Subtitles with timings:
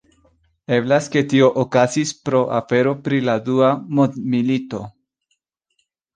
[0.77, 4.83] Eblas ke tio okazis pro afero pri la Dua Mondmilito.